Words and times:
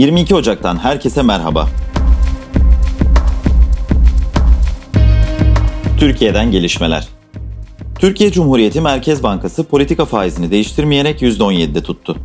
22 0.00 0.34
Ocak'tan 0.34 0.76
herkese 0.76 1.22
merhaba. 1.22 1.68
Türkiye'den 5.98 6.50
gelişmeler. 6.50 7.08
Türkiye 7.98 8.32
Cumhuriyeti 8.32 8.80
Merkez 8.80 9.22
Bankası 9.22 9.64
politika 9.64 10.04
faizini 10.04 10.50
değiştirmeyerek 10.50 11.22
%17'de 11.22 11.82
tuttu. 11.82 12.16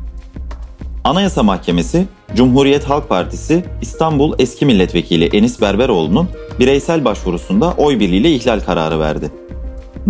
Anayasa 1.03 1.43
Mahkemesi, 1.43 2.05
Cumhuriyet 2.35 2.83
Halk 2.83 3.09
Partisi 3.09 3.65
İstanbul 3.81 4.33
Eski 4.39 4.65
Milletvekili 4.65 5.25
Enis 5.37 5.61
Berberoğlu'nun 5.61 6.29
bireysel 6.59 7.05
başvurusunda 7.05 7.73
oy 7.77 7.99
birliğiyle 7.99 8.31
ihlal 8.31 8.59
kararı 8.59 8.99
verdi. 8.99 9.31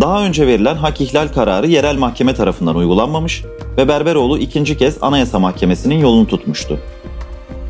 Daha 0.02 0.26
önce 0.26 0.48
verilen 0.48 0.76
hak 0.76 1.02
ihlal 1.02 1.28
kararı 1.28 1.68
yerel 1.68 1.98
mahkeme 1.98 2.34
tarafından 2.34 2.76
uygulanmamış 2.76 3.44
ve 3.78 3.88
Berberoğlu 3.88 4.38
ikinci 4.38 4.78
kez 4.78 4.98
Anayasa 5.02 5.40
Mahkemesi'nin 5.40 6.00
yolunu 6.00 6.28
tutmuştu. 6.28 6.80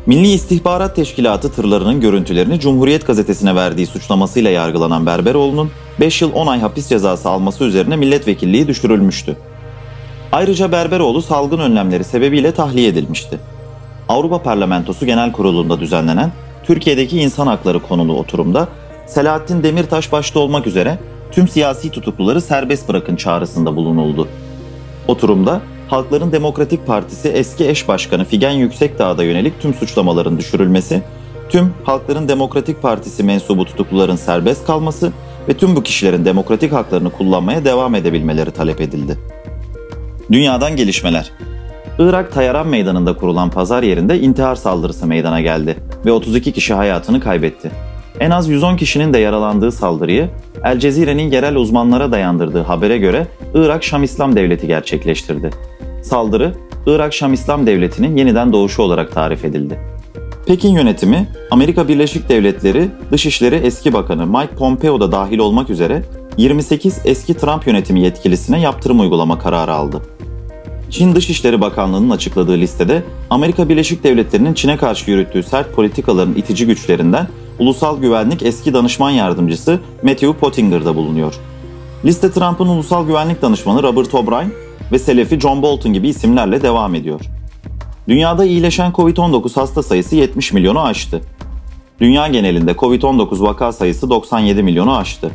Milli 0.06 0.32
İstihbarat 0.32 0.96
Teşkilatı 0.96 1.52
tırlarının 1.52 2.00
görüntülerini 2.00 2.60
Cumhuriyet 2.60 3.06
Gazetesi'ne 3.06 3.54
verdiği 3.54 3.86
suçlamasıyla 3.86 4.50
yargılanan 4.50 5.06
Berberoğlu'nun 5.06 5.70
5 6.00 6.22
yıl 6.22 6.32
10 6.32 6.46
ay 6.46 6.60
hapis 6.60 6.88
cezası 6.88 7.28
alması 7.28 7.64
üzerine 7.64 7.96
milletvekilliği 7.96 8.68
düşürülmüştü. 8.68 9.36
Ayrıca 10.32 10.72
Berberoğlu 10.72 11.22
salgın 11.22 11.58
önlemleri 11.58 12.04
sebebiyle 12.04 12.52
tahliye 12.52 12.88
edilmişti. 12.88 13.38
Avrupa 14.08 14.42
Parlamentosu 14.42 15.06
Genel 15.06 15.32
Kurulu'nda 15.32 15.80
düzenlenen 15.80 16.32
Türkiye'deki 16.64 17.20
insan 17.20 17.46
hakları 17.46 17.82
konulu 17.82 18.18
oturumda 18.18 18.68
Selahattin 19.06 19.62
Demirtaş 19.62 20.12
başta 20.12 20.40
olmak 20.40 20.66
üzere 20.66 20.98
tüm 21.32 21.48
siyasi 21.48 21.90
tutukluları 21.90 22.40
serbest 22.40 22.88
bırakın 22.88 23.16
çağrısında 23.16 23.76
bulunuldu. 23.76 24.28
Oturumda 25.08 25.60
Halkların 25.88 26.32
Demokratik 26.32 26.86
Partisi 26.86 27.28
eski 27.28 27.68
eş 27.68 27.88
başkanı 27.88 28.24
Figen 28.24 28.50
Yüksekdağ'da 28.50 29.24
yönelik 29.24 29.60
tüm 29.60 29.74
suçlamaların 29.74 30.38
düşürülmesi, 30.38 31.02
tüm 31.48 31.74
Halkların 31.84 32.28
Demokratik 32.28 32.82
Partisi 32.82 33.22
mensubu 33.22 33.64
tutukluların 33.64 34.16
serbest 34.16 34.66
kalması 34.66 35.12
ve 35.48 35.54
tüm 35.54 35.76
bu 35.76 35.82
kişilerin 35.82 36.24
demokratik 36.24 36.72
haklarını 36.72 37.10
kullanmaya 37.10 37.64
devam 37.64 37.94
edebilmeleri 37.94 38.50
talep 38.50 38.80
edildi. 38.80 39.18
Dünyadan 40.32 40.76
gelişmeler. 40.76 41.30
Irak 41.98 42.32
Tayaran 42.32 42.68
Meydanı'nda 42.68 43.16
kurulan 43.16 43.50
pazar 43.50 43.82
yerinde 43.82 44.20
intihar 44.20 44.54
saldırısı 44.54 45.06
meydana 45.06 45.40
geldi 45.40 45.76
ve 46.06 46.12
32 46.12 46.52
kişi 46.52 46.74
hayatını 46.74 47.20
kaybetti. 47.20 47.70
En 48.20 48.30
az 48.30 48.48
110 48.48 48.76
kişinin 48.76 49.12
de 49.12 49.18
yaralandığı 49.18 49.72
saldırıyı 49.72 50.28
El 50.64 50.78
Cezire'nin 50.78 51.30
yerel 51.30 51.56
uzmanlara 51.56 52.12
dayandırdığı 52.12 52.62
habere 52.62 52.98
göre 52.98 53.26
Irak 53.54 53.84
Şam 53.84 54.02
İslam 54.02 54.36
Devleti 54.36 54.66
gerçekleştirdi. 54.66 55.50
Saldırı, 56.06 56.54
Irak 56.86 57.14
Şam 57.14 57.32
İslam 57.32 57.66
Devleti'nin 57.66 58.16
yeniden 58.16 58.52
doğuşu 58.52 58.82
olarak 58.82 59.12
tarif 59.12 59.44
edildi. 59.44 59.80
Pekin 60.46 60.68
yönetimi, 60.68 61.28
Amerika 61.50 61.88
Birleşik 61.88 62.28
Devletleri 62.28 62.88
Dışişleri 63.12 63.54
Eski 63.54 63.92
Bakanı 63.92 64.26
Mike 64.26 64.54
Pompeo 64.54 65.00
da 65.00 65.12
dahil 65.12 65.38
olmak 65.38 65.70
üzere 65.70 66.02
28 66.36 66.98
eski 67.04 67.34
Trump 67.34 67.66
yönetimi 67.66 68.00
yetkilisine 68.00 68.60
yaptırım 68.60 69.00
uygulama 69.00 69.38
kararı 69.38 69.72
aldı. 69.72 70.02
Çin 70.90 71.14
Dışişleri 71.14 71.60
Bakanlığı'nın 71.60 72.10
açıkladığı 72.10 72.56
listede 72.56 73.02
Amerika 73.30 73.68
Birleşik 73.68 74.04
Devletleri'nin 74.04 74.54
Çin'e 74.54 74.76
karşı 74.76 75.10
yürüttüğü 75.10 75.42
sert 75.42 75.72
politikaların 75.72 76.34
itici 76.34 76.66
güçlerinden 76.66 77.28
Ulusal 77.58 78.00
Güvenlik 78.00 78.42
Eski 78.42 78.74
Danışman 78.74 79.10
Yardımcısı 79.10 79.80
Matthew 80.02 80.32
Pottinger'da 80.32 80.96
bulunuyor. 80.96 81.34
Liste 82.04 82.32
Trump'ın 82.32 82.68
Ulusal 82.68 83.06
Güvenlik 83.06 83.42
Danışmanı 83.42 83.82
Robert 83.82 84.14
O'Brien 84.14 84.50
ve 84.92 84.98
Selefi 84.98 85.40
John 85.40 85.62
Bolton 85.62 85.92
gibi 85.92 86.08
isimlerle 86.08 86.62
devam 86.62 86.94
ediyor. 86.94 87.20
Dünyada 88.08 88.44
iyileşen 88.44 88.92
Covid-19 88.92 89.60
hasta 89.60 89.82
sayısı 89.82 90.16
70 90.16 90.52
milyonu 90.52 90.82
aştı. 90.82 91.20
Dünya 92.00 92.28
genelinde 92.28 92.72
Covid-19 92.72 93.42
vaka 93.42 93.72
sayısı 93.72 94.10
97 94.10 94.62
milyonu 94.62 94.96
aştı. 94.96 95.30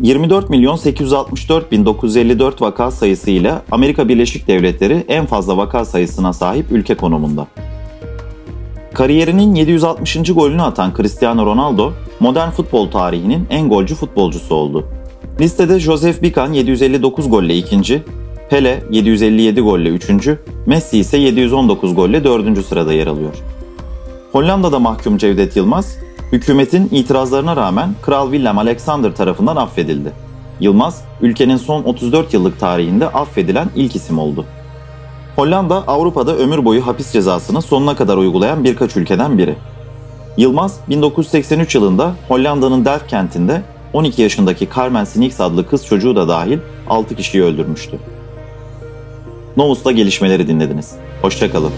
24 0.00 0.50
milyon 0.50 0.76
864 0.76 1.72
bin 1.72 1.84
954 1.84 2.62
vaka 2.62 2.90
sayısı 2.90 3.30
ile 3.30 3.54
Amerika 3.70 4.08
Birleşik 4.08 4.48
Devletleri 4.48 5.04
en 5.08 5.26
fazla 5.26 5.56
vaka 5.56 5.84
sayısına 5.84 6.32
sahip 6.32 6.72
ülke 6.72 6.94
konumunda. 6.94 7.46
Kariyerinin 8.94 9.54
760. 9.54 10.16
golünü 10.34 10.62
atan 10.62 10.92
Cristiano 10.96 11.46
Ronaldo, 11.46 11.92
modern 12.20 12.50
futbol 12.50 12.90
tarihinin 12.90 13.46
en 13.50 13.68
golcü 13.68 13.94
futbolcusu 13.94 14.54
oldu. 14.54 14.86
Listede 15.40 15.80
Josef 15.80 16.22
Bican 16.22 16.52
759 16.52 17.30
golle 17.30 17.56
ikinci, 17.56 18.02
Pele 18.50 18.82
757 18.90 19.60
golle 19.60 19.88
üçüncü, 19.88 20.38
Messi 20.66 20.98
ise 20.98 21.18
719 21.18 21.94
golle 21.94 22.24
dördüncü 22.24 22.62
sırada 22.62 22.92
yer 22.92 23.06
alıyor. 23.06 23.34
Hollanda'da 24.32 24.78
mahkum 24.78 25.18
Cevdet 25.18 25.56
Yılmaz, 25.56 25.96
hükümetin 26.32 26.88
itirazlarına 26.92 27.56
rağmen 27.56 27.90
Kral 28.02 28.30
Willem 28.30 28.58
Alexander 28.58 29.14
tarafından 29.14 29.56
affedildi. 29.56 30.12
Yılmaz, 30.60 31.04
ülkenin 31.20 31.56
son 31.56 31.82
34 31.82 32.34
yıllık 32.34 32.60
tarihinde 32.60 33.08
affedilen 33.08 33.68
ilk 33.76 33.96
isim 33.96 34.18
oldu. 34.18 34.44
Hollanda, 35.36 35.84
Avrupa'da 35.86 36.36
ömür 36.36 36.64
boyu 36.64 36.86
hapis 36.86 37.12
cezasını 37.12 37.62
sonuna 37.62 37.96
kadar 37.96 38.16
uygulayan 38.16 38.64
birkaç 38.64 38.96
ülkeden 38.96 39.38
biri. 39.38 39.56
Yılmaz, 40.36 40.80
1983 40.88 41.74
yılında 41.74 42.14
Hollanda'nın 42.28 42.84
Delft 42.84 43.06
kentinde 43.06 43.62
12 43.92 44.22
yaşındaki 44.22 44.68
Carmen 44.76 45.04
Sinix 45.04 45.40
adlı 45.40 45.66
kız 45.66 45.86
çocuğu 45.86 46.16
da 46.16 46.28
dahil 46.28 46.58
6 46.88 47.16
kişiyi 47.16 47.42
öldürmüştü. 47.42 47.98
Novus'ta 49.56 49.92
gelişmeleri 49.92 50.48
dinlediniz. 50.48 50.92
Hoşçakalın. 51.22 51.72